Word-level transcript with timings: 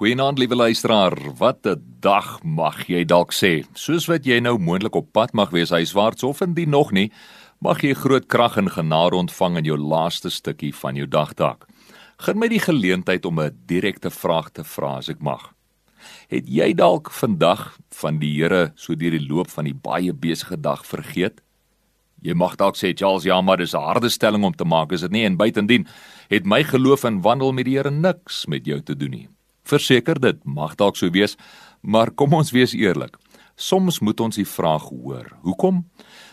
Goeienaand 0.00 0.38
liewe 0.40 0.56
luisteraar. 0.56 1.12
Wat 1.36 1.66
'n 1.66 1.82
dag 2.00 2.42
mag 2.42 2.86
jy 2.86 3.04
dalk 3.04 3.32
sê. 3.32 3.64
Soos 3.74 4.06
wat 4.06 4.24
jy 4.24 4.40
nou 4.40 4.58
moontlik 4.58 4.94
op 4.94 5.12
pad 5.12 5.32
mag 5.32 5.50
wees 5.50 5.70
huiswaarts 5.70 6.22
of 6.22 6.40
indien 6.40 6.70
nog 6.70 6.92
nie, 6.92 7.12
mag 7.58 7.82
jy 7.82 7.92
groot 7.94 8.26
krag 8.26 8.56
en 8.56 8.70
genade 8.70 9.16
ontvang 9.16 9.56
in 9.56 9.64
jou 9.64 9.76
laaste 9.76 10.30
stukkie 10.30 10.74
van 10.74 10.96
jou 10.96 11.06
dagtaak. 11.06 11.66
Gen 12.16 12.38
my 12.38 12.48
die 12.48 12.58
geleentheid 12.58 13.26
om 13.26 13.40
'n 13.40 13.58
direkte 13.66 14.10
vraag 14.10 14.50
te 14.52 14.64
vra 14.64 14.96
as 14.96 15.08
ek 15.10 15.20
mag. 15.20 15.52
Het 16.28 16.48
jy 16.48 16.72
dalk 16.74 17.10
vandag 17.10 17.76
van 17.90 18.18
die 18.18 18.40
Here 18.40 18.72
so 18.76 18.94
deur 18.94 19.10
die 19.10 19.28
loop 19.28 19.50
van 19.50 19.64
die 19.64 19.74
baie 19.82 20.12
besige 20.14 20.60
dag 20.60 20.86
vergeet? 20.86 21.42
Jy 22.22 22.34
mag 22.34 22.56
dalk 22.56 22.76
sê 22.76 22.96
Charles, 22.96 23.24
ja, 23.24 23.40
maar 23.42 23.58
dis 23.58 23.74
'n 23.74 23.84
harde 23.84 24.08
stelling 24.08 24.44
om 24.44 24.54
te 24.54 24.64
maak, 24.64 24.92
is 24.92 25.00
dit 25.00 25.10
nie? 25.10 25.24
En 25.24 25.36
buitendien 25.36 25.86
het 26.30 26.46
my 26.46 26.64
geloof 26.64 27.04
en 27.04 27.20
wandel 27.20 27.52
met 27.52 27.64
die 27.66 27.76
Here 27.76 27.90
niks 27.90 28.46
met 28.46 28.64
jou 28.64 28.80
te 28.80 28.96
doen 28.96 29.10
nie. 29.10 29.28
Verseker 29.70 30.20
dit 30.20 30.38
mag 30.44 30.76
dalk 30.80 30.98
so 30.98 31.10
wees, 31.14 31.36
maar 31.80 32.10
kom 32.10 32.34
ons 32.34 32.50
wees 32.54 32.74
eerlik. 32.76 33.16
Soms 33.60 33.98
moet 34.00 34.20
ons 34.24 34.38
die 34.40 34.48
vraag 34.48 34.86
hoor. 34.88 35.26
Hoekom? 35.44 35.82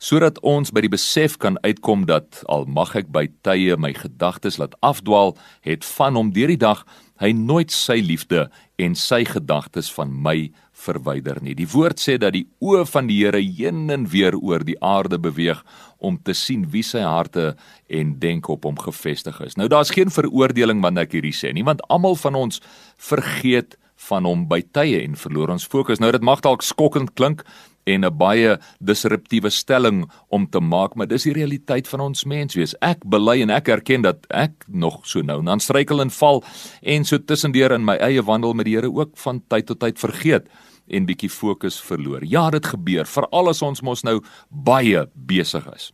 Sodat 0.00 0.38
ons 0.46 0.72
by 0.72 0.80
die 0.86 0.92
besef 0.92 1.36
kan 1.40 1.58
uitkom 1.60 2.06
dat 2.08 2.40
al 2.48 2.64
mag 2.64 2.94
ek 2.96 3.10
by 3.12 3.26
tye 3.44 3.76
my 3.76 3.92
gedagtes 3.92 4.56
laat 4.56 4.72
afdwaal, 4.80 5.34
het 5.60 5.84
van 5.98 6.16
hom 6.16 6.32
deur 6.32 6.48
die 6.48 6.60
dag 6.60 6.86
hy 7.20 7.34
nooit 7.36 7.68
sy 7.74 7.98
liefde 8.00 8.46
en 8.80 8.94
sy 8.96 9.20
gedagtes 9.28 9.90
van 9.92 10.12
my 10.24 10.48
verwyder 10.80 11.42
nie. 11.44 11.52
Die 11.58 11.68
woord 11.68 12.00
sê 12.00 12.16
dat 12.16 12.32
die 12.32 12.46
oë 12.64 12.86
van 12.88 13.10
die 13.10 13.18
Here 13.20 13.42
heen 13.44 13.90
en 13.92 14.06
weer 14.08 14.38
oor 14.38 14.64
die 14.64 14.78
aarde 14.80 15.20
beweeg 15.20 15.60
om 16.00 16.16
te 16.16 16.32
sien 16.32 16.64
wie 16.72 16.84
sy 16.86 17.04
harte 17.04 17.52
en 17.92 18.16
denke 18.22 18.54
op 18.54 18.64
hom 18.64 18.80
gefestig 18.80 19.36
is. 19.44 19.58
Nou 19.60 19.68
daar's 19.68 19.92
geen 19.92 20.08
veroordeling 20.08 20.80
wanneer 20.80 21.10
ek 21.10 21.18
hierdie 21.18 21.36
sê 21.36 21.52
nie, 21.52 21.66
want 21.68 21.84
almal 21.92 22.16
van 22.16 22.40
ons 22.40 22.64
vergeet 22.96 23.76
van 24.08 24.24
hom 24.28 24.46
by 24.48 24.62
tye 24.72 25.02
en 25.04 25.18
verloor 25.18 25.52
ons 25.54 25.66
fokus. 25.66 26.00
Nou 26.00 26.10
dit 26.14 26.24
mag 26.24 26.40
dalk 26.44 26.64
skokkend 26.64 27.14
klink 27.18 27.44
en 27.86 28.04
'n 28.04 28.16
baie 28.16 28.58
disruptiewe 28.78 29.50
stelling 29.50 30.10
om 30.28 30.46
te 30.46 30.60
maak, 30.60 30.94
maar 30.94 31.06
dis 31.06 31.22
die 31.22 31.32
realiteit 31.32 31.88
van 31.88 32.00
ons 32.00 32.24
menswees. 32.24 32.74
Ek 32.80 33.04
bely 33.04 33.42
en 33.42 33.50
ek 33.50 33.68
erken 33.68 34.02
dat 34.02 34.26
ek 34.30 34.64
nog 34.68 35.06
so 35.06 35.22
nou 35.22 35.42
dan 35.42 35.60
struikel 35.60 36.00
en 36.00 36.10
val 36.10 36.44
en 36.82 37.04
so 37.04 37.18
tussendeur 37.18 37.72
in 37.72 37.84
my 37.84 37.96
eie 37.96 38.22
wandel 38.22 38.54
met 38.54 38.64
die 38.64 38.74
Here 38.74 38.92
ook 38.92 39.16
van 39.16 39.42
tyd 39.48 39.66
tot 39.66 39.80
tyd 39.80 39.98
vergeet 39.98 40.48
en 40.88 41.06
bietjie 41.06 41.30
fokus 41.30 41.80
verloor. 41.80 42.24
Ja, 42.24 42.50
dit 42.50 42.66
gebeur, 42.66 43.06
veral 43.06 43.48
as 43.48 43.62
ons 43.62 43.82
mos 43.82 44.02
nou 44.02 44.20
baie 44.48 45.06
besig 45.14 45.66
is. 45.74 45.92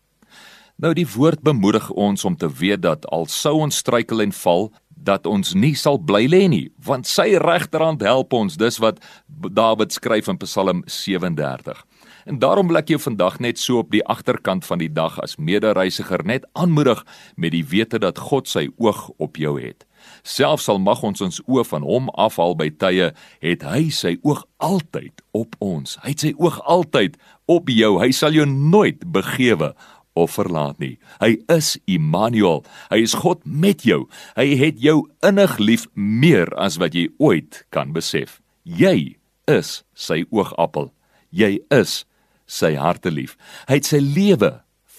Nou 0.76 0.92
die 0.92 1.06
woord 1.08 1.40
bemoedig 1.40 1.90
ons 1.90 2.24
om 2.24 2.36
te 2.36 2.48
weet 2.52 2.82
dat 2.84 3.06
al 3.06 3.24
sou 3.32 3.54
ons 3.64 3.76
struikel 3.76 4.20
en 4.20 4.32
val, 4.32 4.72
dat 5.06 5.26
ons 5.26 5.54
nie 5.54 5.74
sal 5.78 5.98
bly 6.02 6.26
lê 6.30 6.46
nie, 6.50 6.66
want 6.82 7.06
sy 7.06 7.36
regterhand 7.40 8.02
help 8.04 8.34
ons. 8.36 8.58
Dis 8.58 8.80
wat 8.82 9.00
Dawid 9.26 9.94
skryf 9.94 10.28
in 10.32 10.40
Psalm 10.42 10.82
37. 10.90 11.84
En 12.26 12.40
daarom 12.42 12.66
wil 12.66 12.80
ek 12.80 12.90
jou 12.90 12.98
vandag 12.98 13.38
net 13.38 13.60
so 13.62 13.78
op 13.84 13.92
die 13.94 14.02
agterkant 14.02 14.66
van 14.66 14.80
die 14.82 14.90
dag 14.90 15.20
as 15.22 15.36
medereisiger 15.38 16.24
net 16.26 16.46
aanmoedig 16.58 17.04
met 17.38 17.54
die 17.54 17.62
wete 17.62 18.00
dat 18.02 18.18
God 18.18 18.50
sy 18.50 18.66
oog 18.82 19.06
op 19.22 19.38
jou 19.38 19.54
het. 19.62 19.86
Selfs 20.26 20.66
al 20.68 20.80
mag 20.82 21.04
ons 21.06 21.22
ons 21.22 21.38
oë 21.46 21.62
van 21.70 21.86
hom 21.86 22.10
afhaal 22.18 22.56
by 22.58 22.68
tye, 22.82 23.12
het 23.42 23.62
hy 23.66 23.86
sy 23.94 24.16
oog 24.26 24.42
altyd 24.58 25.22
op 25.38 25.54
ons. 25.62 25.98
Hy 26.02 26.14
het 26.14 26.26
sy 26.26 26.32
oog 26.42 26.58
altyd 26.66 27.14
op 27.50 27.70
jou. 27.70 27.92
Hy 28.02 28.10
sal 28.14 28.34
jou 28.34 28.46
nooit 28.46 29.06
begewe 29.14 29.72
of 30.16 30.34
verlaat 30.38 30.80
nie. 30.82 30.96
Hy 31.20 31.36
is 31.52 31.76
Immanuel. 31.84 32.64
Hy 32.90 33.02
is 33.04 33.14
God 33.22 33.44
met 33.44 33.84
jou. 33.86 34.06
Hy 34.38 34.48
het 34.58 34.80
jou 34.82 35.04
innig 35.26 35.56
lief 35.60 35.86
meer 35.94 36.50
as 36.56 36.80
wat 36.82 36.96
jy 36.96 37.08
ooit 37.22 37.62
kan 37.74 37.94
besef. 37.96 38.40
Jy 38.64 39.16
is 39.50 39.82
sy 39.94 40.24
oogappel. 40.34 40.90
Jy 41.30 41.58
is 41.74 42.04
sy 42.46 42.74
hartelief. 42.80 43.36
Hy 43.68 43.80
het 43.80 43.88
sy 43.88 44.00
lewe 44.00 44.52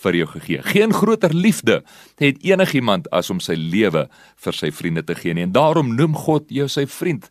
vir 0.03 0.17
jou 0.19 0.27
gegee. 0.35 0.61
Geen 0.63 0.93
groter 0.93 1.33
liefde 1.33 1.81
het 2.21 2.43
enigiemand 2.45 3.09
as 3.15 3.31
om 3.33 3.41
sy 3.43 3.57
lewe 3.57 4.05
vir 4.43 4.55
sy 4.55 4.69
vriende 4.71 5.03
te 5.03 5.17
gee 5.17 5.33
nie. 5.33 5.47
En 5.47 5.55
daarom 5.55 5.95
noem 5.97 6.15
God 6.27 6.51
jou 6.53 6.67
sy 6.71 6.85
vriend. 6.85 7.25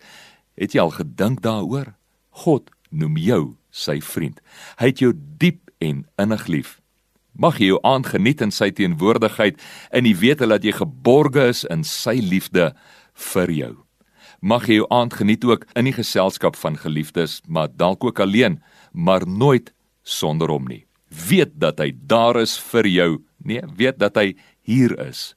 Het 0.59 0.75
jy 0.75 0.83
al 0.83 0.97
gedink 0.97 1.45
daaroor? 1.47 1.95
God 2.45 2.73
noem 2.91 3.17
jou 3.21 3.43
sy 3.71 4.01
vriend. 4.05 4.41
Hy 4.81 4.91
het 4.93 5.05
jou 5.05 5.13
diep 5.15 5.71
en 5.85 6.05
innig 6.21 6.47
lief. 6.51 6.77
Mag 7.39 7.61
jy 7.61 7.73
jou 7.75 7.81
aand 7.85 8.09
geniet 8.13 8.41
in 8.45 8.55
sy 8.55 8.71
teenwoordigheid 8.71 9.61
en 9.93 10.09
die 10.09 10.17
wete 10.17 10.49
dat 10.49 10.65
jy 10.65 10.73
geborge 10.79 11.51
is 11.53 11.65
in 11.69 11.85
sy 11.85 12.17
liefde 12.21 12.73
vir 13.33 13.53
jou. 13.53 13.75
Mag 14.41 14.69
jy 14.69 14.81
jou 14.81 14.89
aand 14.93 15.15
geniet 15.17 15.45
ook 15.45 15.65
in 15.77 15.89
die 15.89 15.97
geselskap 15.97 16.57
van 16.57 16.77
geliefdes, 16.81 17.41
maar 17.49 17.73
dalk 17.73 18.05
ook 18.05 18.21
alleen, 18.21 18.61
maar 18.93 19.27
nooit 19.27 19.73
sonder 20.03 20.53
hom 20.53 20.69
nie 20.69 20.87
weet 21.09 21.55
dat 21.61 21.81
hy 21.81 21.93
daar 22.07 22.41
is 22.41 22.57
vir 22.73 22.89
jou. 22.91 23.11
Nee, 23.39 23.63
weet 23.77 23.99
dat 23.99 24.17
hy 24.19 24.35
hier 24.67 24.95
is 25.07 25.35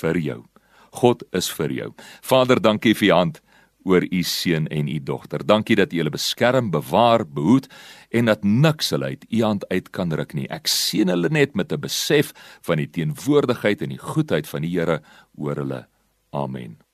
vir 0.00 0.18
jou. 0.20 0.40
God 1.00 1.22
is 1.36 1.48
vir 1.52 1.72
jou. 1.72 1.92
Vader, 2.22 2.60
dankie 2.60 2.94
vir 2.96 3.08
u 3.08 3.12
hand 3.14 3.42
oor 3.88 4.04
u 4.04 4.22
seun 4.22 4.68
en 4.68 4.88
u 4.88 4.98
dogter. 5.00 5.44
Dankie 5.46 5.76
dat 5.76 5.92
u 5.92 6.00
hulle 6.00 6.12
beskerm, 6.14 6.70
bewaar, 6.70 7.24
behoed 7.26 7.68
en 8.10 8.28
dat 8.30 8.44
niks 8.44 8.92
hulle 8.94 9.12
uit 9.14 9.24
u 9.28 9.42
hand 9.42 9.68
uit 9.68 9.90
kan 9.90 10.12
ruk 10.12 10.34
nie. 10.36 10.48
Ek 10.52 10.68
seën 10.68 11.08
hulle 11.08 11.32
net 11.32 11.56
met 11.56 11.72
'n 11.72 11.80
besef 11.80 12.32
van 12.62 12.76
die 12.76 12.90
teenwoordigheid 12.90 13.82
en 13.82 13.96
die 13.96 14.04
goedheid 14.12 14.46
van 14.46 14.62
die 14.62 14.76
Here 14.78 15.00
oor 15.36 15.56
hulle. 15.56 15.86
Amen. 16.32 16.87